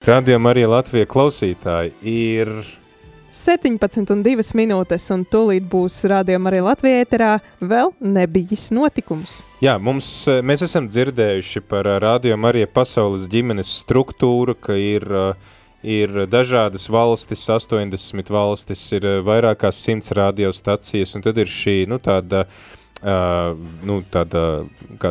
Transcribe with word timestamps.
Radījumā 0.00 0.54
arī 0.54 0.62
Latvijas 0.64 1.10
klausītāji 1.12 1.90
ir 2.08 2.48
17 3.36 4.08
un 4.14 4.22
2 4.24 4.54
minūtes, 4.56 5.10
un 5.12 5.26
tūlīt 5.28 5.66
būs 5.68 5.98
rādījuma 6.08 6.48
arī 6.48 6.62
Latvijā 6.64 7.02
ēterā 7.02 7.34
vēl 7.60 7.92
nebijis 8.00 8.70
notikums. 8.72 9.36
Jā, 9.60 9.74
mums, 9.76 10.08
mēs 10.40 10.64
esam 10.64 10.88
dzirdējuši 10.88 11.60
par 11.68 11.84
rādījumu 12.00 12.48
arī 12.48 12.64
pasaules 12.64 13.28
ģimenes 13.28 13.74
struktūru, 13.82 14.56
ka 14.56 14.72
ir, 14.80 15.04
ir 15.84 16.22
dažādas 16.32 16.88
valstis, 16.88 17.44
80 17.52 18.32
valstis, 18.32 18.88
ir 18.96 19.04
vairākās 19.28 19.84
simts 19.84 20.16
radiostacijas, 20.16 21.12
un 21.12 21.28
tad 21.28 21.44
ir 21.44 21.52
šī, 21.60 21.82
nu, 21.92 22.00
tāda 22.00 22.46
uh, 22.48 22.79
Uh, 23.00 23.56
nu, 23.80 24.02
tāda, 24.12 24.66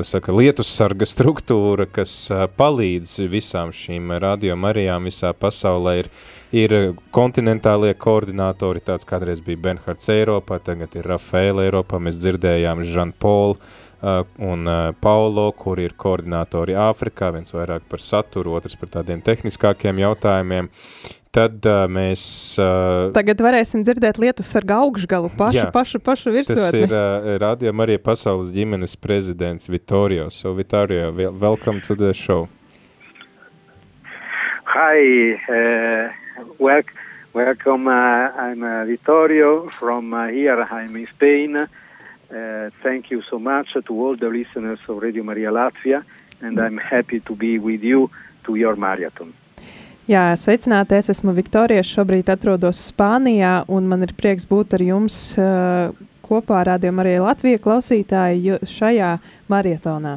saka, 0.06 0.30
lietus 0.38 0.70
sarga 0.70 1.08
struktūra, 1.10 1.88
kas 1.90 2.12
uh, 2.30 2.44
palīdz 2.46 3.16
visām 3.34 3.72
šīm 3.74 4.14
radiomarijām 4.22 5.10
visā 5.10 5.32
pasaulē, 5.34 5.96
ir, 6.04 6.10
ir 6.54 6.76
kontinentālie 7.16 7.96
koordinātori, 7.98 8.84
tāds 8.86 9.10
kādreiz 9.10 9.42
bija 9.42 9.64
Benhards 9.64 10.12
Eiropā, 10.14 10.60
tagad 10.62 10.94
ir 11.02 11.10
Rafaela 11.10 11.66
Eiropā, 11.66 11.98
mēs 11.98 12.22
dzirdējām 12.22 12.86
Jean-Paul 12.86 13.58
uh, 13.58 14.22
un 14.38 14.70
uh, 14.70 14.92
Paulo, 15.02 15.50
kuri 15.58 15.90
ir 15.90 15.98
koordinātori 15.98 16.78
Āfrikā, 16.78 17.34
viens 17.34 17.58
vairāk 17.58 17.90
par 17.90 18.06
saturu, 18.06 18.54
otrs 18.62 18.78
par 18.78 18.94
tādiem 19.00 19.26
tehniskākiem 19.26 20.06
jautājumiem. 20.06 20.70
Tad 21.30 21.62
uh, 21.70 21.84
mēs... 21.86 22.22
Uh, 22.58 23.12
Tagad 23.14 23.42
varēsim 23.46 23.84
dzirdēt 23.86 24.18
lietus 24.18 24.50
sarga 24.50 24.80
augšgalu 24.82 25.30
pašu, 25.38 25.60
jā, 25.60 25.66
pašu, 25.74 26.00
pašu 26.02 26.34
virsotni. 26.34 26.58
Tas 26.58 26.74
ir 26.74 26.96
uh, 26.96 27.36
Radio 27.44 27.74
Marija 27.78 28.02
pasaules 28.02 28.50
ģimenes 28.56 28.96
prezidents 28.98 29.70
Vittorio. 29.70 30.32
So 30.34 30.56
Vittorio, 30.58 31.12
welcome 31.14 31.84
to 31.86 31.94
the 31.94 32.16
show. 32.18 32.48
Hi, 34.74 35.38
uh, 35.50 36.10
wel 36.58 36.90
welcome. 37.34 37.88
Uh, 37.88 38.34
I'm 38.34 38.64
uh, 38.64 38.86
Vittorio 38.86 39.68
from 39.70 40.14
uh, 40.14 40.28
here. 40.28 40.66
I'm 40.72 40.96
in 40.96 41.08
Spain. 41.14 41.56
Uh, 41.58 42.70
thank 42.82 43.12
you 43.12 43.22
so 43.30 43.38
much 43.38 43.74
to 43.74 43.94
all 43.94 44.18
the 44.18 44.30
listeners 44.30 44.80
of 44.88 44.98
Radio 44.98 45.24
Maria 45.24 45.52
Latvia, 45.52 46.04
and 46.42 46.60
I'm 46.60 46.78
happy 46.78 47.20
to 47.22 47.36
be 47.36 47.60
with 47.60 47.84
you 47.84 48.10
to 48.46 48.56
your 48.56 48.76
marathon. 48.76 49.34
Jā, 50.10 50.32
sveicināti! 50.34 50.96
Es 50.98 51.12
esmu 51.14 51.36
Viktorija. 51.38 51.84
Šobrīd 51.86 52.32
atrodos 52.34 52.80
Spānijā, 52.88 53.60
un 53.70 53.86
man 53.86 54.02
ir 54.02 54.16
prieks 54.18 54.48
būt 54.50 54.72
ar 54.74 54.82
jums 54.82 55.18
uh, 55.38 55.92
kopā 56.26 56.64
ar 56.64 56.72
Rādio 56.72 56.90
Mariju 56.98 57.28
Latviju 57.28 57.60
klausītāju 57.62 58.58
šajā 58.66 59.12
maratonā. 59.54 60.16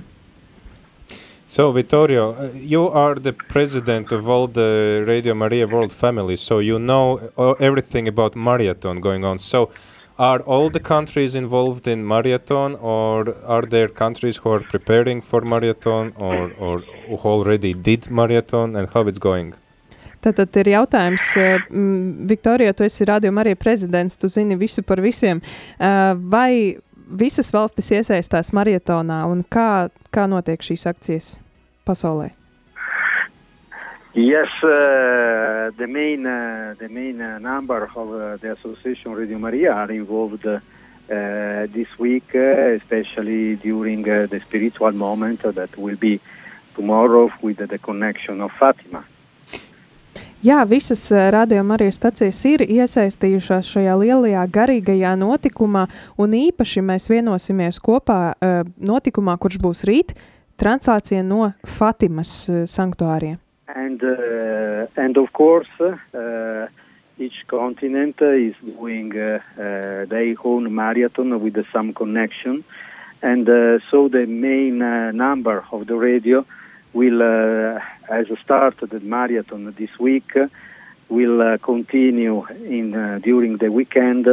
So, 1.47 1.69
Vittorio, 1.77 2.31
you 2.55 2.89
are 2.89 3.21
the 3.21 3.35
president 3.35 4.13
of 4.13 4.31
all 4.31 4.49
the 4.49 5.05
Radio 5.07 5.35
Maria 5.35 5.67
World 5.67 5.93
family, 5.93 6.37
so 6.37 6.61
you 6.61 6.79
know 6.79 7.21
everything 7.61 8.09
about 8.09 8.35
marathon 8.35 8.99
going 8.99 9.27
on. 9.27 9.39
So, 9.39 9.69
are 10.19 10.41
all 10.41 10.71
the 10.71 10.81
countries 10.81 11.35
involved 11.35 11.87
in 11.87 12.09
marathon, 12.09 12.77
or 12.77 13.37
are 13.45 13.69
there 13.69 13.89
countries 13.89 14.39
who 14.39 14.53
are 14.53 14.61
preparing 14.61 15.21
for 15.21 15.43
marathon, 15.43 16.15
or, 16.17 16.51
or 16.59 16.79
who 16.79 17.29
already 17.29 17.75
did 17.75 18.11
marathon, 18.11 18.75
and 18.75 18.89
how 18.89 19.07
it's 19.07 19.19
going? 19.19 19.53
Tātad 20.23 20.55
ir 20.63 20.73
jautājums, 20.77 21.29
uh, 21.41 21.65
Viktorija, 22.31 22.75
tu 22.79 22.87
esi 22.87 23.09
rādījuma 23.09 23.43
arī 23.43 23.57
prezidents, 23.59 24.19
tu 24.21 24.31
zini 24.31 24.59
visu 24.61 24.85
par 24.87 25.03
visiem. 25.03 25.43
Uh, 25.79 26.13
vai 26.33 26.79
visas 27.13 27.53
valstis 27.53 27.91
iesaistās 27.93 28.53
maratonā 28.57 29.25
un 29.31 29.43
kā, 29.45 29.89
kā 30.15 30.29
notiek 30.31 30.63
šīs 30.63 30.87
akcijas 30.91 31.35
pasaulē? 31.87 32.31
Yes, 34.15 34.51
uh, 34.63 35.73
the 35.79 35.87
main 35.87 36.27
uh, 36.27 36.75
the 36.79 36.89
main 36.89 37.19
uh, 37.21 37.39
number 37.39 37.85
of 37.85 37.97
uh, 37.97 38.37
the 38.37 38.53
association 38.53 39.13
Radio 39.13 39.39
Maria 39.39 39.73
are 39.73 39.91
involved 39.91 40.45
uh, 40.45 40.61
this 41.09 41.89
week, 41.99 42.35
uh, 42.35 42.77
especially 42.77 43.57
during 43.57 44.07
uh, 44.09 44.27
the 44.27 44.41
spiritual 44.41 44.93
moment 44.93 45.41
that 45.43 45.79
will 45.79 45.97
be 45.97 46.21
tomorrow 46.75 47.33
with 47.41 47.57
the 47.57 47.79
connection 47.79 48.43
of 48.43 48.53
Fatima. 48.61 49.03
Jā, 50.43 50.65
visas 50.67 51.05
uh, 51.15 51.29
radījuma 51.31 51.77
arī 51.77 51.87
stacijas 51.95 52.41
ir 52.51 52.65
iesaistījušās 52.67 53.69
šajā 53.77 53.93
lielajā 54.01 54.43
garīgajā 54.51 55.13
notikumā, 55.21 55.85
un 56.19 56.33
īpaši 56.35 56.83
mēs 56.83 57.07
vienosimies 57.13 57.79
kopā 57.79 58.17
uh, 58.35 58.65
notikumā, 58.83 59.37
kurš 59.39 59.61
būs 59.63 59.85
rīt, 59.87 60.11
translācija 60.59 61.23
no 61.23 61.53
Fatimas 61.63 62.33
uh, 62.51 62.65
sanktuāriem. 62.67 63.39
And, 63.71 64.03
uh, 64.03 64.91
and 64.99 65.17
of 65.17 65.31
course, 65.33 65.71
uh, 65.79 66.67
each 67.23 67.47
continent 67.47 68.19
is 68.21 68.59
doing 68.67 69.15
uh, 69.15 69.39
uh, 69.39 70.11
their 70.11 70.35
own 70.43 70.75
marathon 70.75 71.39
with 71.41 71.55
some 71.73 71.95
connection. 71.95 72.65
And 73.23 73.49
uh, 73.49 73.79
so 73.93 74.09
the 74.09 74.27
main 74.27 74.83
uh, 74.83 75.13
number 75.13 75.63
of 75.71 75.87
the 75.87 75.95
radio 75.95 76.45
will, 76.93 77.23
uh, 77.23 77.81
as 78.09 78.31
a 78.31 78.37
start 78.43 78.77
the 78.81 79.01
marathon 79.01 79.75
this 79.79 79.91
week, 79.99 80.33
will 81.09 81.43
uh, 81.43 81.59
continue 81.59 82.47
in 82.47 82.95
uh, 82.95 83.19
during 83.23 83.59
the 83.59 83.71
weekend, 83.71 84.27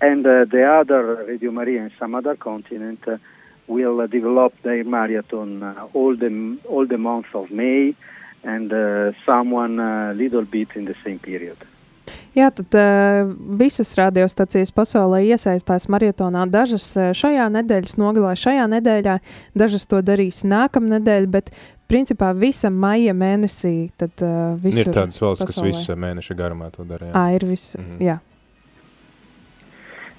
and 0.00 0.26
uh, 0.26 0.44
the 0.44 0.64
other 0.64 1.24
Radio 1.26 1.50
Maria 1.50 1.82
and 1.82 1.92
some 1.98 2.14
other 2.14 2.36
continent 2.36 3.00
uh, 3.06 3.18
will 3.66 4.00
uh, 4.00 4.06
develop 4.06 4.54
their 4.62 4.84
marathon 4.84 5.62
all 5.92 6.16
the 6.16 6.58
all 6.64 6.86
the 6.86 6.98
month 6.98 7.26
of 7.34 7.50
May, 7.50 7.94
and 8.42 9.14
someone 9.26 9.78
a 9.80 10.14
little 10.14 10.44
bit 10.44 10.68
in 10.74 10.84
the 10.86 10.94
same 11.04 11.18
period. 11.18 11.58
Jā, 12.38 12.50
tad 12.54 12.74
uh, 12.78 13.30
visas 13.58 13.90
radiostacijas 13.98 14.70
pasaulē 14.74 15.24
iesaistās 15.26 15.88
maratonā. 15.90 16.44
Dažas 16.52 16.86
uh, 16.94 17.10
šajā 17.16 17.48
nedēļas 17.56 17.96
nogalē, 17.98 18.36
šajā 18.38 18.68
nedēļā, 18.76 19.16
dažas 19.58 19.88
to 19.90 20.02
darīs 20.06 20.44
nākamnedēļ, 20.46 21.26
bet 21.34 21.50
principā 21.90 22.30
visa 22.38 22.70
maija 22.70 23.16
mēnesī. 23.16 23.90
Tad, 23.98 24.14
uh, 24.22 24.70
ir 24.70 24.92
tādas 24.92 25.18
valsts, 25.22 25.48
pasaulē. 25.48 25.72
kas 25.72 25.82
visa 25.82 25.98
mēneša 25.98 26.38
garumā 26.38 26.70
to 26.74 26.86
dara. 26.86 27.10
Jā, 27.10 27.14
à, 27.16 27.34
ir 27.34 27.46
viss. 27.48 27.74
Mm 27.74 27.84
-hmm. 27.84 28.06
jā. 28.06 28.18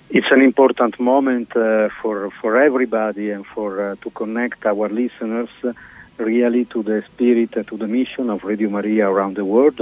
It's 0.09 0.31
an 0.31 0.41
important 0.41 1.00
moment 1.00 1.56
uh, 1.56 1.88
for 2.01 2.31
for 2.41 2.57
everybody 2.57 3.31
and 3.31 3.46
for 3.53 3.69
uh, 3.80 3.96
to 4.01 4.09
connect 4.09 4.66
our 4.66 4.90
listeners 4.90 5.50
uh, 5.63 5.74
really 6.18 6.66
to 6.66 6.84
the 6.84 7.03
spirit 7.13 7.56
and 7.56 7.68
to 7.68 7.78
the 7.78 7.88
mission 7.88 8.30
of 8.30 8.44
Radio 8.44 8.69
Maria 8.69 9.07
around 9.07 9.36
the 9.36 9.46
world, 9.46 9.80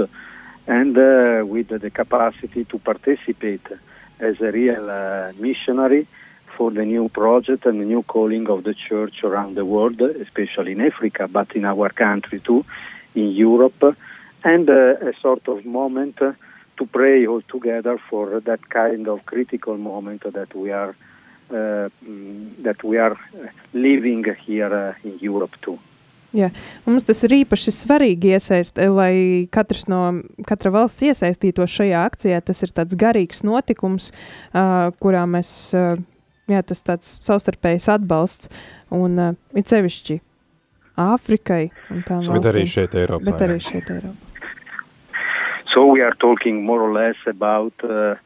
and 0.68 0.96
uh, 0.98 1.44
with 1.46 1.68
the 1.68 1.90
capacity 1.90 2.64
to 2.66 2.78
participate 2.78 3.66
as 4.20 4.38
a 4.40 4.52
real 4.52 4.90
uh, 4.90 5.32
missionary 5.38 6.06
for 6.56 6.70
the 6.70 6.84
new 6.84 7.08
project 7.08 7.64
and 7.64 7.80
the 7.80 7.84
new 7.84 8.02
calling 8.02 8.48
of 8.50 8.64
the 8.64 8.74
church 8.74 9.24
around 9.24 9.54
the 9.56 9.64
world, 9.64 10.00
especially 10.00 10.72
in 10.72 10.80
Africa, 10.82 11.26
but 11.26 11.56
in 11.56 11.64
our 11.64 11.88
country 11.88 12.40
too, 12.40 12.64
in 13.14 13.30
Europe, 13.30 13.96
and 14.44 14.68
uh, 14.68 15.10
a 15.10 15.12
sort 15.22 15.48
of 15.48 15.64
moment 15.64 16.18
to 16.18 16.86
pray 16.92 17.26
all 17.26 17.42
together 17.42 17.98
for 18.10 18.40
that 18.40 18.68
kind 18.68 19.08
of 19.08 19.24
critical 19.24 19.76
moment 19.78 20.22
that 20.32 20.54
we 20.54 20.70
are 20.70 20.94
uh, 21.50 21.88
that 22.62 22.84
we 22.84 22.98
are 22.98 23.16
living 23.72 24.22
here 24.44 24.94
uh, 25.02 25.08
in 25.08 25.18
Europe 25.18 25.56
too. 25.62 25.78
Jā, 26.36 26.50
mums 26.84 27.06
tas 27.08 27.22
ir 27.24 27.32
īpaši 27.38 27.72
svarīgi 27.72 28.34
iesaist, 28.36 28.76
lai 28.92 29.48
katrs 29.52 29.86
no, 29.88 30.02
katra 30.48 30.74
valsts 30.74 31.06
iesaistītos 31.06 31.72
šajā 31.72 32.04
akcijā. 32.04 32.42
Tas 32.44 32.60
ir 32.66 32.74
tāds 32.76 32.98
garīgs 33.00 33.40
notikums, 33.48 34.10
uh, 34.52 34.90
kurā 35.00 35.24
mēs 35.30 35.52
uh, 35.72 35.96
jā, 36.52 36.62
tas 36.62 36.84
tāds 36.84 37.18
savstarpējs 37.24 37.88
atbalsts 37.96 38.52
un 38.94 39.18
uh, 39.18 39.34
it 39.56 39.72
sevišķi 39.72 40.20
Āfrikai 40.98 41.68
un 41.94 42.00
tām 42.02 42.24
valstīm. 42.26 42.40
Bet 42.40 42.48
arī 42.50 42.64
šeit 42.66 42.94
Eiropā. 42.98 43.24
Bet 43.30 43.44
arī 43.46 43.60
šeit 43.62 43.90
Eiropā. 43.94 44.16
So 45.72 45.84
we 45.86 46.02
are 46.02 46.16
talking 46.18 46.64
more 46.66 46.82
or 46.82 46.92
less 46.92 47.16
about 47.30 47.72
uh, 47.84 48.16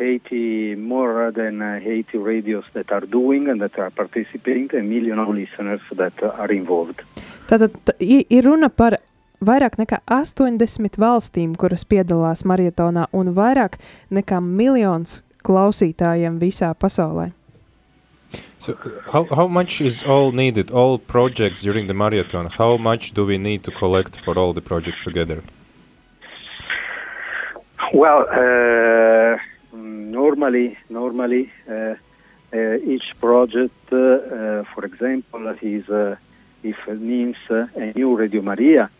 80, 0.00 0.74
more 0.76 1.30
than 1.30 1.62
uh, 1.62 1.78
80 1.80 2.18
radios 2.18 2.64
that 2.72 2.90
are 2.90 3.06
doing 3.06 3.48
and 3.48 3.60
that 3.60 3.78
are 3.78 3.90
participating, 3.90 4.68
a 4.74 4.82
million 4.82 5.18
of 5.18 5.28
listeners 5.28 5.80
that 5.92 6.20
uh, 6.22 6.28
are 6.42 6.50
involved. 6.50 7.02
Tātad 7.48 7.72
ir 7.98 8.44
runa 8.44 8.68
par 8.68 8.98
vairāk 9.40 9.78
nekā 9.80 10.02
80 10.12 10.98
valstīm, 11.00 11.54
kuras 11.56 11.86
piedalās 11.88 12.44
maratonā, 12.44 13.06
un 13.16 13.32
vairāk 13.32 13.78
nekā 14.12 14.40
miljons 14.44 15.22
klausītājiem 15.46 16.38
visā 16.42 16.74
pasaulē. 16.74 17.30
So 18.58 18.74
how, 19.12 19.24
how 19.34 19.46
much 19.46 19.80
is 19.80 20.02
all 20.02 20.32
needed, 20.32 20.70
all 20.70 20.98
projects 20.98 21.62
during 21.62 21.86
the 21.86 21.94
marathon? 21.94 22.50
How 22.50 22.76
much 22.76 23.12
do 23.14 23.24
we 23.24 23.38
need 23.38 23.62
to 23.64 23.70
collect 23.70 24.20
for 24.20 24.36
all 24.36 24.52
the 24.52 24.60
projects 24.60 25.02
together? 25.02 25.42
Well, 27.94 28.26
uh, 28.28 29.38
normally, 29.72 30.76
normally 30.90 31.50
uh, 31.70 31.94
uh, 32.52 32.76
each 32.84 33.14
project, 33.20 33.72
uh, 33.92 33.96
uh, 33.96 34.64
for 34.74 34.84
example, 34.84 35.54
is 35.62 35.88
uh, 35.88 36.16
if 36.62 36.76
it 36.86 37.00
means 37.00 37.36
a 37.48 37.92
new 37.94 38.16
Radio 38.16 38.42
Maria, 38.42 38.90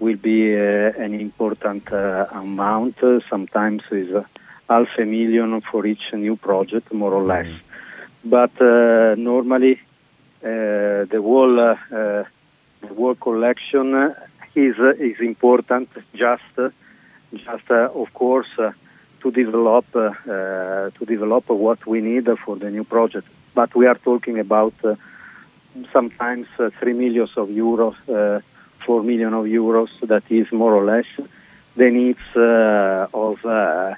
will 0.00 0.16
be 0.16 0.54
uh, 0.54 0.92
an 1.04 1.14
important 1.14 1.92
uh, 1.92 2.26
amount. 2.32 3.02
Uh, 3.02 3.20
sometimes 3.30 3.82
is 3.90 4.14
uh, 4.14 4.22
half 4.68 4.88
a 4.98 5.04
million 5.04 5.60
for 5.70 5.86
each 5.86 6.12
new 6.12 6.36
project, 6.36 6.92
more 6.92 7.12
or 7.12 7.24
less. 7.24 7.46
Mm-hmm. 7.46 8.30
But 8.30 8.60
uh, 8.60 9.14
normally, 9.16 9.80
uh, 10.42 11.04
the 11.12 11.20
whole 11.26 11.56
the 11.56 12.94
whole 12.96 13.14
collection 13.14 14.14
is 14.54 14.76
is 14.98 15.20
important. 15.20 15.88
Just 16.14 16.54
just 17.32 17.70
of 17.70 18.08
course 18.14 18.52
to 19.22 19.30
develop 19.30 19.86
to 19.92 21.04
develop 21.06 21.48
what 21.48 21.86
we 21.86 22.00
need 22.00 22.26
for 22.44 22.56
the 22.56 22.70
new 22.70 22.84
project. 22.84 23.28
But 23.54 23.74
we 23.74 23.86
are 23.86 23.98
talking 24.10 24.38
about 24.38 24.74
sometimes 25.92 26.46
three 26.80 26.94
millions 26.94 27.30
of 27.36 27.48
euros 27.48 27.96
4 28.86 29.02
million 29.02 29.34
of 29.34 29.46
euros. 29.46 29.90
That 30.02 30.24
is 30.30 30.46
more 30.52 30.74
or 30.74 30.84
less 30.84 31.06
the 31.76 31.90
needs 31.90 32.18
uh, 32.36 33.06
of 33.12 33.44
uh, 33.44 33.94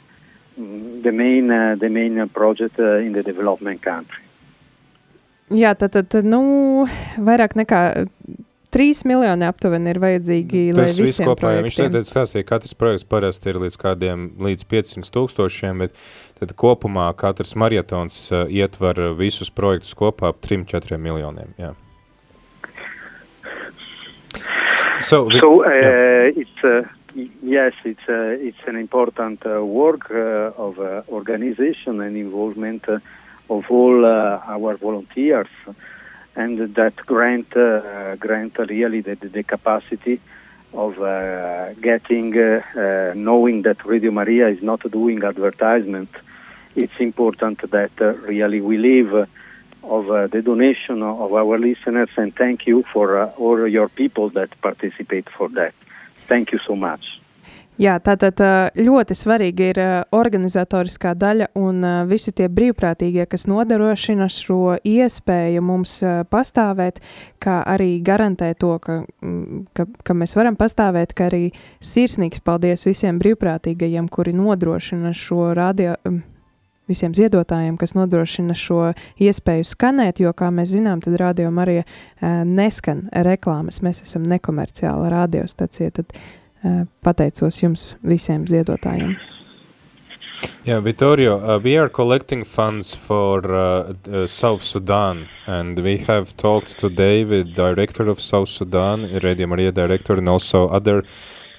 the 0.56 1.12
main 1.12 1.50
uh, 1.50 1.76
the 1.78 1.88
main 1.88 2.28
project 2.28 2.78
in 2.78 3.12
the 3.12 3.22
development 3.22 3.82
country. 3.82 4.22
Jā, 5.50 5.76
tad, 5.78 5.94
tad 5.94 6.26
nu, 6.26 6.86
vairāk 7.22 7.54
nekā 7.54 8.08
3 8.72 9.04
miljoni 9.08 9.46
aptuveni 9.46 9.92
ir 9.92 10.00
vajadzīgi. 10.02 10.62
Tas 10.76 10.98
viss 11.00 11.22
kopā, 11.22 11.36
projektiem. 11.44 11.68
viņš 11.68 11.78
teica, 11.80 12.02
stāstīja, 12.10 12.46
ka 12.46 12.56
katrs 12.56 12.76
projekts 12.78 13.08
parasti 13.08 13.52
ir 13.52 13.60
līdz 13.62 13.78
kādiem 13.80 14.28
līdz 14.42 14.66
500 14.72 15.12
tūkstošiem, 15.14 15.84
bet 15.84 15.98
tad 16.40 16.54
kopumā 16.58 17.08
katrs 17.18 17.56
marietons 17.56 18.20
uh, 18.32 18.44
ietver 18.50 19.00
visus 19.18 19.50
projektus 19.50 19.96
kopā 19.98 20.34
ap 20.34 20.42
3-4 20.44 21.00
miljoniem. 21.00 21.54
Jā. 21.60 21.74
So, 25.00 25.28
so 25.30 25.62
uh, 25.62 25.70
yeah. 25.70 26.30
it's 26.34 26.64
uh, 26.64 26.82
yes, 27.42 27.72
it's 27.84 28.08
uh, 28.08 28.36
it's 28.40 28.58
an 28.66 28.76
important 28.76 29.44
uh, 29.46 29.64
work 29.64 30.10
uh, 30.10 30.52
of 30.56 30.78
uh, 30.78 31.02
organization 31.08 32.00
and 32.00 32.16
involvement 32.16 32.84
of 32.88 33.64
all 33.70 34.04
our 34.04 34.76
volunteers, 34.76 35.48
and 36.36 36.74
that 36.74 36.96
grant 37.06 37.56
uh, 37.56 38.14
grant 38.16 38.58
really 38.58 39.00
the, 39.00 39.16
the 39.16 39.42
capacity 39.42 40.20
of 40.72 41.00
uh, 41.00 41.72
getting 41.74 42.36
uh, 42.38 43.12
knowing 43.14 43.62
that 43.62 43.84
Radio 43.84 44.10
Maria 44.10 44.48
is 44.48 44.62
not 44.62 44.80
doing 44.90 45.24
advertisement. 45.24 46.10
It's 46.74 46.98
important 47.00 47.70
that 47.70 47.98
really 48.00 48.60
we 48.60 48.76
live 48.76 49.28
of 49.82 50.10
uh, 50.10 50.26
the 50.26 50.42
donation 50.42 51.02
of 51.02 51.32
our 51.32 51.58
listeners, 51.58 52.10
and 52.16 52.34
thank 52.34 52.66
you 52.66 52.84
for 52.92 53.18
uh, 53.18 53.30
all 53.38 53.66
your 53.68 53.88
people 53.88 54.30
that 54.30 54.50
participate 54.60 55.28
for 55.30 55.48
that. 55.50 55.74
Thank 56.28 56.52
you 56.52 56.58
so 56.66 56.74
much. 56.74 57.04
Jā, 57.76 57.98
tātad 58.00 58.40
ļoti 58.80 59.12
svarīga 59.12 59.66
ir 59.68 59.78
organizatoriskā 60.16 61.10
daļa 61.12 61.50
un 61.60 61.82
visi 62.08 62.32
tie 62.32 62.46
brīvprātīgie, 62.48 63.26
kas 63.28 63.44
nodrošina 63.50 64.30
šo 64.32 64.78
iespēju 64.80 65.60
mums 65.60 65.98
pastāvēt, 66.32 67.02
kā 67.42 67.58
arī 67.68 67.98
garantē 68.04 68.54
to, 68.56 68.78
ka, 68.80 69.02
ka, 69.76 69.84
ka 70.08 70.16
mēs 70.16 70.32
varam 70.38 70.56
pastāvēt, 70.56 71.12
ka 71.12 71.26
arī 71.28 71.50
sirsnīgs 71.84 72.40
paldies 72.46 72.86
visiem 72.88 73.20
brīvprātīgajiem, 73.20 74.08
kuri 74.08 74.32
nodrošina 74.38 75.12
šo 75.12 75.50
radio 75.58 75.98
visiem 76.88 77.12
ziedotājiem, 77.18 77.76
kas 77.76 77.92
nodrošina 77.98 78.56
šo 78.56 78.94
iespēju 79.20 79.68
skanēt, 79.68 80.24
jo, 80.24 80.32
kā 80.32 80.48
mēs 80.54 80.72
zinām, 80.72 81.04
tad 81.04 81.18
radio 81.20 81.52
arī 81.60 81.82
neskan 82.22 83.04
reklāmas. 83.12 83.82
Mēs 83.84 84.00
esam 84.06 84.24
nekomerciāla 84.30 85.10
radiostacija. 85.12 85.92
Tad 85.98 86.14
uh, 86.14 86.45
pateicos 87.04 87.62
jums 87.62 87.86
visiem 88.02 88.46
ziedotājiem. 88.46 89.16
Yeah, 90.64 90.80
Vittorio, 90.80 91.38
uh, 91.38 91.58
we 91.58 91.76
are 91.78 91.88
collecting 91.88 92.44
funds 92.44 92.94
for 92.94 93.40
uh, 93.54 93.94
uh, 94.10 94.26
South 94.26 94.62
Sudan, 94.62 95.28
and 95.46 95.78
we 95.78 95.96
have 95.98 96.36
talked 96.36 96.76
today 96.76 97.24
with 97.24 97.54
director 97.54 98.10
of 98.10 98.20
South 98.20 98.48
Sudan, 98.48 99.08
Radio 99.22 99.46
Maria 99.46 99.72
director, 99.72 100.14
and 100.14 100.28
also 100.28 100.68
other 100.68 101.04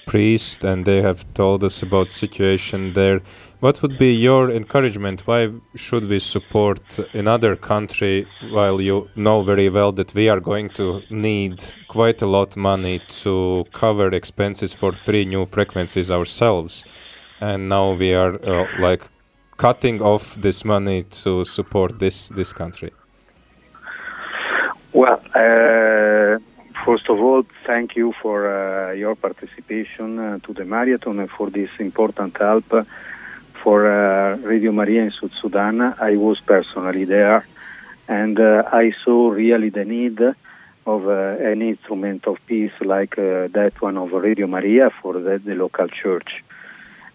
priests, 0.06 0.64
and 0.64 0.86
they 0.86 1.02
have 1.02 1.26
told 1.34 1.64
us 1.64 1.82
about 1.82 2.10
situation 2.10 2.94
there. 2.94 3.22
What 3.60 3.82
would 3.82 3.98
be 3.98 4.14
your 4.14 4.52
encouragement? 4.52 5.26
Why 5.26 5.50
should 5.74 6.08
we 6.08 6.20
support 6.20 6.80
another 7.14 7.56
country 7.56 8.28
while 8.52 8.80
you 8.80 9.10
know 9.16 9.42
very 9.42 9.68
well 9.68 9.92
that 9.94 10.14
we 10.14 10.30
are 10.30 10.40
going 10.40 10.70
to 10.76 11.02
need 11.10 11.64
quite 11.88 12.22
a 12.22 12.28
lot 12.28 12.50
of 12.52 12.58
money 12.58 13.00
to 13.24 13.66
cover 13.74 14.10
expenses 14.10 14.74
for 14.74 14.92
three 14.94 15.26
new 15.26 15.48
frequencies 15.48 16.12
ourselves? 16.12 16.86
And 17.42 17.68
now 17.68 17.94
we 17.94 18.14
are 18.14 18.36
uh, 18.46 18.68
like 18.78 19.10
cutting 19.58 20.04
off 20.04 20.36
this 20.36 20.64
money 20.64 21.04
to 21.24 21.44
support 21.44 21.98
this 21.98 22.30
this 22.30 22.54
country. 22.54 22.92
Well, 24.94 25.20
uh, 25.34 26.38
first 26.86 27.10
of 27.10 27.20
all, 27.20 27.44
thank 27.66 27.96
you 27.96 28.14
for 28.22 28.38
uh, 28.46 28.92
your 28.92 29.16
participation 29.16 30.20
uh, 30.20 30.38
to 30.46 30.54
the 30.54 30.64
marathon 30.64 31.20
and 31.20 31.30
for 31.32 31.50
this 31.50 31.72
important 31.80 32.38
help 32.38 32.86
for 33.64 33.86
uh, 33.86 34.38
Radio 34.38 34.72
Maria 34.72 35.04
in 35.04 35.12
South 35.12 35.32
Sudan. 35.42 35.82
I 35.82 36.16
was 36.18 36.40
personally 36.40 37.06
there, 37.06 37.46
and 38.08 38.40
uh, 38.40 38.64
I 38.72 38.94
saw 39.04 39.30
really 39.30 39.70
the 39.70 39.86
need 39.86 40.20
of 40.86 41.08
uh, 41.08 41.52
an 41.52 41.62
instrument 41.62 42.26
of 42.28 42.38
peace 42.48 42.72
like 42.82 43.18
uh, 43.18 43.48
that 43.54 43.74
one 43.80 43.98
of 43.98 44.12
Radio 44.12 44.48
Maria 44.48 44.90
for 45.02 45.14
the, 45.14 45.42
the 45.44 45.56
local 45.56 45.88
church. 45.88 46.44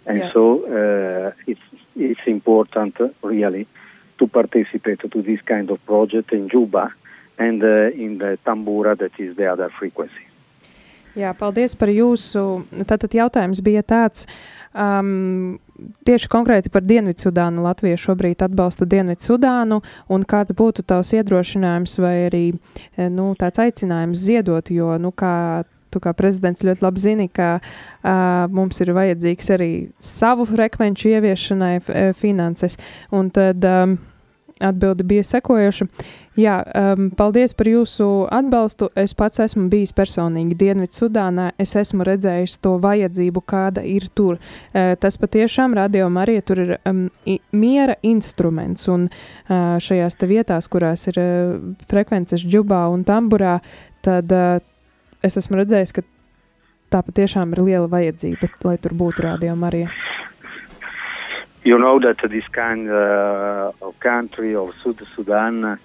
And 0.06 0.18
yeah. 0.18 0.32
so 0.32 0.42
uh, 0.66 1.32
it's 1.46 1.60
it's 1.96 2.26
important 2.26 2.96
really 3.22 3.66
to 4.18 4.26
participate 4.26 5.00
to 5.00 5.22
this 5.22 5.40
kind 5.42 5.70
of 5.70 5.84
project 5.86 6.32
in 6.32 6.48
Juba 6.48 6.92
and 7.38 7.62
uh, 7.62 7.90
in 8.04 8.18
the 8.18 8.38
Tambura 8.44 8.98
that 8.98 9.12
is 9.18 9.36
the 9.36 9.46
other 9.46 9.70
frequency. 9.78 10.26
Jā, 11.12 11.34
paldies 11.36 11.74
par 11.76 11.90
jūsu. 11.92 12.42
Tātad 12.88 13.12
jautājums 13.12 13.60
bija 13.64 13.82
tāds, 13.84 14.24
um, 14.72 15.58
tieši 16.06 16.30
konkrēti 16.32 16.72
par 16.72 16.84
Dienvidsudānu. 16.86 17.64
Latvija 17.64 17.98
šobrīd 18.00 18.44
atbalsta 18.46 18.88
Dienvidsudānu, 18.88 19.82
un 20.12 20.26
kāds 20.28 20.56
būtu 20.56 20.84
tavs 20.86 21.12
iedrošinājums 21.18 21.98
vai 22.02 22.14
arī 22.28 22.44
eh, 22.52 23.08
nu, 23.12 23.32
tāds 23.38 23.62
aicinājums 23.62 24.24
ziedot, 24.28 24.72
jo, 24.72 24.96
nu, 25.02 25.12
kā 25.14 25.34
tu 25.92 26.00
kā 26.00 26.14
prezidents 26.16 26.64
ļoti 26.64 26.80
labi 26.86 27.02
zini, 27.02 27.26
ka 27.28 27.58
uh, 27.60 28.12
mums 28.48 28.80
ir 28.80 28.94
vajadzīgs 28.96 29.50
arī 29.52 29.68
savu 30.00 30.46
frekvenču 30.48 31.10
ieviešanai 31.12 31.74
finanses, 32.16 32.78
un 33.12 33.28
tad 33.28 33.60
um, 33.68 33.98
atbilde 34.62 35.04
bija 35.04 35.24
sekojoša. 35.24 35.86
Jā, 36.32 36.62
um, 36.64 37.10
paldies 37.12 37.52
par 37.52 37.68
jūsu 37.68 38.06
atbalstu. 38.32 38.86
Es 38.96 39.12
pats 39.12 39.42
esmu 39.44 39.66
bijis 39.72 39.90
personīgi 39.92 40.56
Dienvidzudānā. 40.56 41.50
Es 41.60 41.74
esmu 41.76 42.06
redzējis 42.08 42.54
to 42.64 42.78
vajadzību, 42.80 43.42
kāda 43.44 43.84
ir 43.84 44.06
tur. 44.16 44.38
Uh, 44.72 44.94
tas 44.96 45.20
patiešām 45.20 45.76
radio 45.76 46.08
arī 46.22 46.38
tur 46.40 46.62
ir 46.64 46.72
um, 46.88 47.04
miera 47.52 47.98
instruments. 48.00 48.88
Un 48.88 49.10
uh, 49.10 49.76
šajās 49.76 50.16
vietās, 50.24 50.70
kurās 50.72 51.04
ir 51.12 51.20
uh, 51.20 51.52
frekvences 51.90 52.46
džubā 52.48 52.86
un 52.88 53.04
tamburā, 53.04 53.58
tad 54.00 54.32
uh, 54.32 54.56
es 55.20 55.36
esmu 55.36 55.60
redzējis, 55.60 55.92
ka 55.92 56.06
tā 56.88 57.04
patiešām 57.04 57.52
ir 57.52 57.60
liela 57.60 57.92
vajadzība, 57.92 58.54
lai 58.64 58.78
tur 58.80 58.96
būtu 58.96 59.28
radio 59.28 59.52
arī. 59.68 59.84
You 61.62 61.78
know 61.78 62.00
that 62.00 62.16
this 62.24 62.48
kind 62.56 62.88
uh, 62.88 63.70
of 63.84 63.94
country 64.00 64.56
of 64.56 64.72
South 64.82 64.98
Sudan 65.14 65.64
uh, 65.64 65.76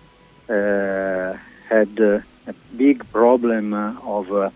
had 0.48 2.00
uh, 2.00 2.22
a 2.48 2.54
big 2.76 3.10
problem 3.12 3.74
uh, 3.74 3.94
of 4.04 4.32
uh, 4.32 4.50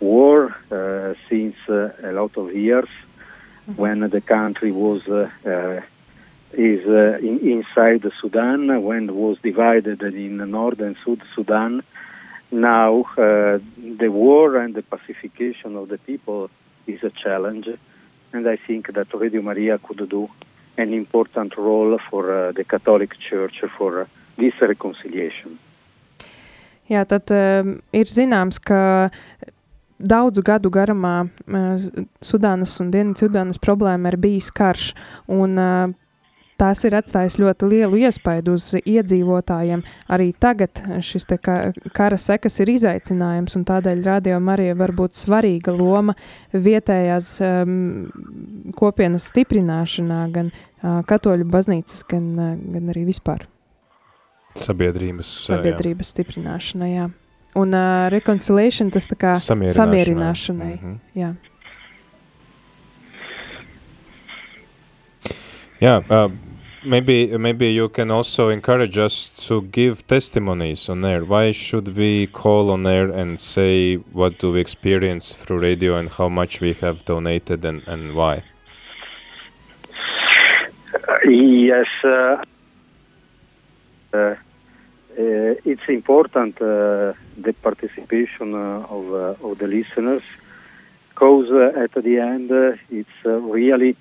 war 0.00 0.54
uh, 0.70 1.14
since 1.28 1.56
a 1.68 2.12
lot 2.12 2.36
of 2.36 2.54
years, 2.54 2.88
mm-hmm. 3.68 3.80
when 3.80 4.00
the 4.00 4.20
country 4.20 4.72
was 4.72 5.02
is 6.52 6.84
in, 7.22 7.38
inside 7.40 8.04
Sudan, 8.20 8.82
when 8.82 9.08
it 9.08 9.14
was 9.14 9.38
divided 9.42 10.02
in 10.02 10.36
North 10.50 10.80
and 10.80 10.96
South 11.04 11.22
Sudan. 11.34 11.82
Now 12.50 13.06
the 13.16 14.10
war 14.10 14.58
and 14.58 14.74
the 14.74 14.82
pacification 14.82 15.76
of 15.76 15.88
the 15.88 15.98
people 15.98 16.50
is 16.86 17.02
a 17.02 17.10
challenge, 17.10 17.68
and 18.32 18.46
I 18.46 18.56
think 18.56 18.92
that 18.92 19.14
Radio 19.14 19.40
Maria 19.40 19.78
could 19.78 20.06
do 20.10 20.28
an 20.76 20.92
important 20.92 21.56
role 21.56 21.98
for 22.10 22.48
uh, 22.48 22.52
the 22.52 22.64
Catholic 22.64 23.12
Church 23.18 23.62
for 23.76 24.02
uh, 24.02 24.06
this 24.38 24.56
reconciliation. 24.60 25.58
Jā, 26.90 27.04
tad 27.08 27.30
uh, 27.32 27.74
ir 27.94 28.10
zināms, 28.10 28.58
ka 28.60 29.08
daudzu 30.02 30.42
gadu 30.44 30.70
garumā 30.72 31.16
uh, 31.24 31.88
Sudānas 32.24 32.74
un 32.82 32.90
Dienvidu 32.92 33.26
Sudānas 33.26 33.60
problēma 33.62 34.12
ir 34.12 34.18
bijis 34.20 34.50
karš, 34.54 34.90
un 35.30 35.60
uh, 35.60 35.94
tās 36.62 36.82
ir 36.86 36.94
atstājis 36.98 37.38
ļoti 37.42 37.68
lielu 37.70 38.02
iespaidu 38.06 38.56
uz 38.58 38.68
iedzīvotājiem. 38.78 39.82
Arī 40.12 40.30
tagad 40.42 40.82
šis 41.04 41.26
te 41.30 41.38
kara 41.42 42.18
sekas 42.20 42.60
ir 42.62 42.74
izaicinājums, 42.74 43.56
un 43.58 43.66
tādēļ 43.68 44.04
radio 44.06 44.38
Marija 44.42 44.76
var 44.78 44.94
būt 44.98 45.18
svarīga 45.18 45.74
loma 45.74 46.14
vietējās 46.52 47.34
um, 47.46 47.72
kopienas 48.78 49.30
stiprināšanā, 49.32 50.20
gan 50.34 50.52
uh, 50.52 51.00
katoļu 51.08 51.48
baznīcas, 51.50 52.06
gan, 52.10 52.30
uh, 52.36 52.54
gan 52.76 52.94
arī 52.94 53.06
vispār. 53.10 53.48
Sabiedrības, 54.54 55.30
Sabiedrības 55.48 56.08
jā. 56.08 56.12
stiprināšanai, 56.16 56.90
jā. 56.94 57.08
Un 57.54 57.74
uh, 57.76 58.08
reconciliation 58.12 58.90
tas 58.92 59.08
tā 59.10 59.16
kā 59.20 59.34
samierināšanai. 59.36 59.74
samierināšanai 59.76 60.74
mm 60.74 60.84
-hmm. 60.84 60.98
jā. 61.20 61.34
Yeah, 65.80 65.98
uh, 66.10 66.30
maybe 66.84 67.38
maybe 67.38 67.66
you 67.66 67.88
can 67.88 68.10
also 68.10 68.48
encourage 68.50 68.96
us 68.98 69.30
to 69.48 69.62
give 69.62 70.06
testimonies 70.06 70.88
on 70.88 71.04
air. 71.04 71.24
Why 71.24 71.52
should 71.52 71.96
we 71.96 72.26
call 72.26 72.70
on 72.70 72.86
air 72.86 73.10
and 73.10 73.38
say 73.38 73.96
what 74.12 74.38
do 74.38 74.52
we 74.52 74.60
experience 74.60 75.34
through 75.34 75.60
radio 75.60 75.96
and 75.96 76.08
how 76.08 76.28
much 76.28 76.60
we 76.60 76.72
have 76.74 77.04
donated 77.04 77.64
and, 77.64 77.82
and 77.86 78.14
why? 78.14 78.44
Yes, 81.24 81.86
uh, 82.04 82.08
uh, 82.08 82.44
it's 84.14 85.88
important 85.88 86.60
uh, 86.60 87.12
the 87.36 87.54
participation 87.62 88.54
uh, 88.54 88.86
of 88.88 89.12
uh, 89.12 89.48
of 89.48 89.58
the 89.58 89.66
listeners 89.66 90.22
because 91.10 91.50
at 91.76 91.92
the 92.02 92.18
end 92.18 92.50
it's 92.90 93.18
really 93.24 93.96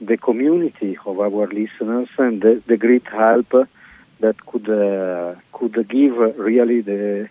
the 0.00 0.16
community 0.16 0.96
of 1.04 1.18
our 1.18 1.46
listeners 1.48 2.08
and 2.18 2.42
the, 2.42 2.62
the 2.66 2.76
great 2.76 3.06
help 3.08 3.52
that 4.20 4.46
could 4.46 4.68
uh, 4.68 5.34
could 5.52 5.88
give 5.88 6.16
really 6.38 6.80
the 6.80 7.28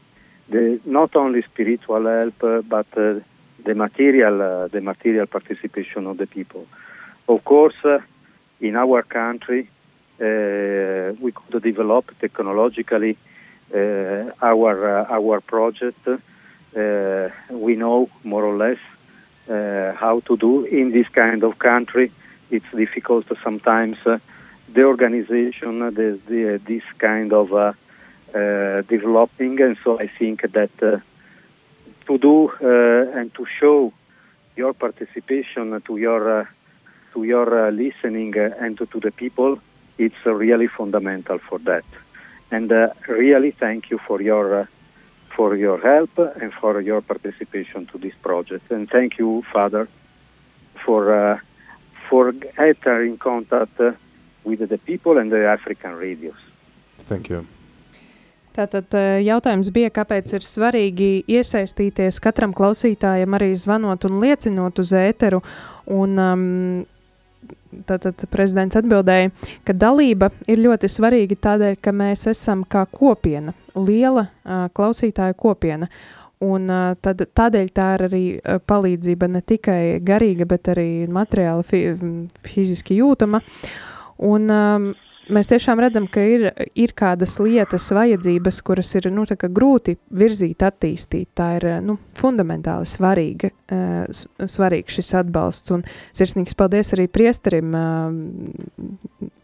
the 0.49 0.79
not 0.85 1.15
only 1.15 1.41
spiritual 1.43 2.05
help 2.05 2.43
uh, 2.43 2.61
but 2.61 2.87
uh, 2.97 3.19
the 3.63 3.75
material 3.75 4.41
uh, 4.41 4.67
the 4.67 4.81
material 4.81 5.25
participation 5.25 6.07
of 6.07 6.17
the 6.17 6.27
people. 6.27 6.65
Of 7.27 7.43
course, 7.43 7.75
uh, 7.83 7.99
in 8.61 8.75
our 8.75 9.03
country, 9.03 9.69
uh, 9.69 9.76
we 10.19 11.31
could 11.31 11.61
develop 11.63 12.05
technologically 12.19 13.17
our 13.73 14.75
our 15.17 15.41
project. 15.41 16.07
we 17.65 17.75
know 17.75 18.09
more 18.23 18.45
or 18.45 18.57
less 18.57 18.81
how 19.99 20.21
to 20.27 20.37
do 20.37 20.65
in 20.65 20.91
this 20.91 21.07
kind 21.09 21.43
of 21.43 21.59
country 21.59 22.11
it's 22.49 22.65
difficult 22.75 23.25
sometimes 23.43 23.97
uh, 24.05 24.19
the 24.73 24.83
organization, 24.83 25.81
uh, 25.81 25.89
the, 25.89 26.19
the, 26.27 26.61
this 26.65 26.83
kind 26.97 27.33
of 27.33 27.53
uh, 27.53 27.73
uh, 28.33 28.81
developing, 28.83 29.61
and 29.61 29.77
so 29.83 29.99
I 29.99 30.09
think 30.19 30.41
that 30.41 30.71
uh, 30.81 30.99
to 32.07 32.17
do 32.17 32.49
uh, 32.61 33.19
and 33.19 33.33
to 33.35 33.45
show 33.59 33.93
your 34.55 34.73
participation 34.73 35.81
to 35.81 35.97
your 35.97 36.49
to 37.13 37.23
your 37.23 37.71
listening 37.71 38.33
and 38.37 38.77
to, 38.77 38.85
to, 38.87 38.99
the 38.99 39.11
people, 39.11 39.59
it's 39.97 40.25
really 40.25 40.67
fundamental 40.67 41.39
for 41.39 41.59
that. 41.59 41.85
And 42.51 42.71
really, 43.07 43.51
thank 43.51 43.89
you 43.89 43.99
for 44.07 44.21
your 44.21 44.69
for 45.35 45.55
your 45.55 45.79
help 45.79 46.17
and 46.41 46.51
for 46.53 46.81
your 46.81 47.01
participation 47.01 47.85
to 47.87 47.97
this 47.99 48.13
project. 48.23 48.71
And 48.71 48.89
thank 48.89 49.19
you, 49.19 49.43
Father, 49.53 49.87
for 50.85 51.41
for 52.09 52.33
enter 52.57 53.03
in 53.03 53.17
contact 53.17 53.79
with 54.43 54.67
the 54.69 54.77
people 54.77 55.17
and 55.17 55.31
the 55.31 55.45
African 55.45 55.93
radios. 55.95 56.41
Thank 56.99 57.29
you. 57.29 57.45
Tātad 58.57 58.89
jautājums 59.21 59.69
bija, 59.69 59.91
kāpēc 59.93 60.31
ir 60.33 60.41
svarīgi 60.41 61.09
iesaistīties 61.29 62.17
katram 62.23 62.55
klausītājam, 62.57 63.35
arī 63.37 63.51
zvanot 63.53 64.07
un 64.09 64.17
liecinot 64.23 64.81
uz 64.81 64.93
ēteru. 64.97 65.43
Un, 65.93 66.17
um, 66.17 66.41
Tātad 67.87 68.23
prezidents 68.31 68.77
atbildēja, 68.79 69.29
ka 69.67 69.75
dalība 69.75 70.31
ir 70.49 70.61
ļoti 70.63 70.89
svarīga 70.89 71.35
tādēļ, 71.47 71.75
ka 71.83 71.93
mēs 71.95 72.25
esam 72.31 72.63
kā 72.67 72.85
kopiena, 72.89 73.53
liela 73.75 74.27
uh, 74.27 74.67
klausītāja 74.73 75.35
kopiena. 75.37 75.89
Un 76.43 76.69
tad, 77.01 77.23
tādēļ 77.33 77.69
tā 77.73 77.85
ir 77.95 78.01
arī 78.05 78.21
palīdzība 78.69 79.25
ne 79.33 79.39
tikai 79.41 79.79
garīga, 80.05 80.45
bet 80.45 80.69
arī 80.69 81.07
materiāli, 81.09 81.65
fi, 81.65 81.79
fiziski 82.45 82.99
jūtama. 82.99 83.41
Un, 84.27 84.45
um, 84.53 84.85
mēs 85.33 85.49
tiešām 85.51 85.79
redzam, 85.81 86.07
ka 86.11 86.21
ir, 86.23 86.47
ir 86.77 86.93
kādas 86.97 87.37
lietas, 87.41 87.89
vajadzības, 87.95 88.59
kuras 88.65 88.93
ir 88.99 89.09
nu, 89.13 89.25
grūti 89.27 89.97
virzīt, 90.09 90.63
attīstīt. 90.65 91.29
Tā 91.37 91.49
ir 91.59 91.67
nu, 91.85 91.97
fundamentāli 92.17 92.87
svarīga, 92.89 93.51
svarīgs 94.43 94.99
šis 94.99 95.13
atbalsts. 95.21 95.73
Un 95.75 95.85
sirsnīgs 96.17 96.57
paldies 96.57 96.93
arī 96.97 97.07
priesterim 97.11 97.75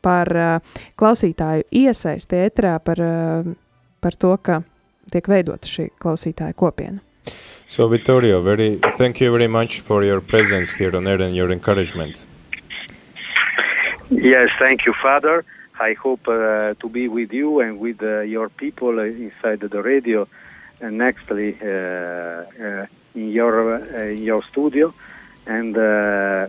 par 0.04 0.36
klausītāju 1.00 1.68
iesaisti 1.84 2.44
ētrā, 2.48 2.78
par, 2.84 3.02
par 4.04 4.20
to, 4.20 4.36
ka 4.44 4.62
tiek 5.14 5.28
veidota 5.30 5.70
šī 5.70 5.90
klausītāja 6.02 6.56
kopiena. 6.58 7.04
So, 7.68 7.88
Vittorio, 7.88 8.42
very, 8.42 8.80
thank 8.98 9.22
you 9.22 9.32
very 9.32 9.48
much 9.48 9.80
for 9.82 10.04
your 10.04 10.20
presence 10.20 10.74
here 10.74 10.96
on 10.96 11.08
air 11.08 11.22
and 11.22 11.36
your 11.36 11.52
encouragement. 11.52 12.28
Yes, 14.10 14.50
thank 14.60 14.86
you, 14.86 14.94
Father. 15.02 15.44
I 15.80 15.94
hope 15.94 16.28
uh, 16.28 16.74
to 16.80 16.90
be 16.90 17.08
with 17.08 17.34
you 17.34 17.60
and 17.62 17.80
with 17.80 18.02
uh, 18.02 18.22
your 18.22 18.50
people 18.50 19.00
inside 19.00 19.60
the 19.60 19.82
radio 19.82 20.28
and 20.82 21.00
nextly 21.00 21.50
uh, 21.62 21.66
uh 21.66 22.86
in 23.16 23.30
your 23.30 23.76
uh, 23.76 24.04
in 24.16 24.24
your 24.24 24.44
studio. 24.52 24.94
And 25.46 25.78
uh, 25.78 26.48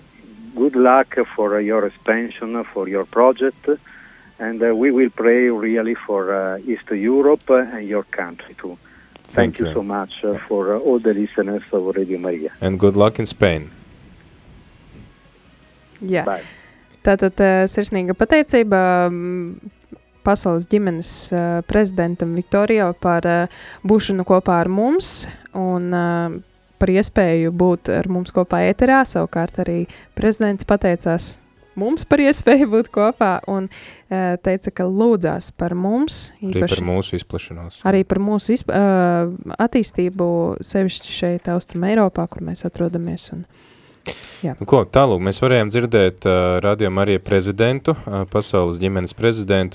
good 0.55 0.77
luck 0.77 1.17
for 1.35 1.61
your 1.61 1.87
expansion 1.87 2.65
for 2.73 2.89
your 2.89 3.05
project 3.05 3.69
and 4.39 4.63
uh, 4.63 4.75
we 4.75 4.91
will 4.91 5.11
pray 5.11 5.49
really 5.51 5.95
for 5.95 6.35
uh, 6.35 6.59
East 6.59 6.91
Europe 6.91 7.49
and 7.51 7.87
your 7.87 8.05
country 8.05 8.55
too. 8.55 8.77
Thank, 9.25 9.57
Thank 9.57 9.59
you. 9.59 9.67
you. 9.67 9.75
so 9.75 9.83
much 9.83 10.13
uh, 10.25 10.39
for 10.49 10.75
uh, 10.75 10.79
all 10.79 10.99
the 10.99 11.15
listeners 11.15 11.63
of 11.73 11.97
Radio 11.97 12.19
Maria. 12.19 12.53
And 12.61 12.79
good 12.79 12.97
luck 12.97 13.19
in 13.19 13.27
Spain. 13.27 13.71
Jā. 16.01 16.25
Bye. 16.25 16.45
Tātad 17.05 17.41
uh, 17.45 17.65
sirsnīga 17.71 18.17
pateicība 18.17 18.81
mm, 19.11 19.71
pasaules 20.25 20.69
ģimenes 20.73 21.13
uh, 21.35 21.61
prezidentam 21.69 22.35
Viktorijam 22.39 22.97
par 23.01 23.29
būšanu 23.85 24.27
kopā 24.29 24.63
ar 24.65 24.73
mums 24.73 25.27
un 25.55 25.93
par 26.81 26.91
iespēju 26.91 27.53
būt 27.55 27.89
ar 27.95 28.09
mums 28.11 28.35
kopā 28.35 28.65
ēterā. 28.73 29.05
Savukārt 29.09 29.61
arī 29.63 29.85
prezidents 30.19 30.67
pateicās 30.69 31.35
mums 31.79 32.07
par 32.09 32.23
iespēju 32.25 32.71
būt 32.73 32.91
kopā 32.95 33.35
un 33.51 33.69
uh, 33.69 34.35
teica, 34.45 34.73
ka 34.75 34.87
lūdzās 34.89 35.51
par 35.59 35.77
mums. 35.79 36.31
Īpaši, 36.41 36.55
arī 36.55 36.71
par 36.71 36.89
mūsu 36.89 37.19
izplašanos. 37.19 37.79
Arī 37.91 38.03
par 38.09 38.23
mūsu 38.23 38.57
izp 38.57 38.73
uh, 38.73 39.31
attīstību 39.59 40.29
sevišķi 40.65 41.15
šeit 41.19 41.53
Austrum 41.53 41.87
Eiropā, 41.89 42.27
kur 42.31 42.45
mēs 42.47 42.67
atrodamies. 42.69 43.31
Un, 43.37 43.45
Jā. 43.45 43.74
Nu, 44.45 44.67
ko, 44.69 44.83
tālūk, 44.85 45.23
mēs 45.25 45.41
varējām 45.41 45.71
dzirdēt 45.73 46.27
uh, 46.29 46.59
Radio 46.61 46.91
Marija 46.93 47.23
prezidentu, 47.25 47.95
uh, 47.97 48.27
pasaules 48.29 48.77
ģimenes 48.83 49.17
prezidentu 49.17 49.73